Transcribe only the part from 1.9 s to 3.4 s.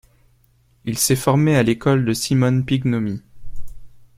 de Simone Pignoni.